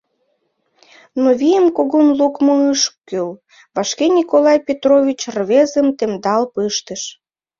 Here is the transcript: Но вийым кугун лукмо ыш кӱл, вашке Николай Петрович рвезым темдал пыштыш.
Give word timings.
Но 1.21 1.29
вийым 1.39 1.67
кугун 1.75 2.07
лукмо 2.19 2.55
ыш 2.73 2.81
кӱл, 3.07 3.29
вашке 3.75 4.05
Николай 4.17 4.59
Петрович 4.67 5.19
рвезым 5.35 5.87
темдал 5.97 6.43
пыштыш. 6.53 7.01